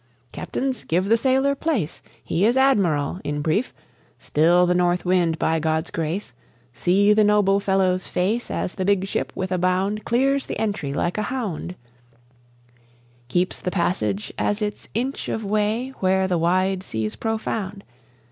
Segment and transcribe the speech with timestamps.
[0.31, 2.01] Captains, give the sailor place!
[2.23, 3.71] He is Admiral, in brief.
[4.17, 6.33] Still the north wind, by God's grace!
[6.73, 10.91] See the noble fellow's face As the big ship, with a bound, Clears the entry
[10.91, 11.75] like a hound,
[13.27, 17.83] Keeps the passage as its inch of way were the wide sea's profound!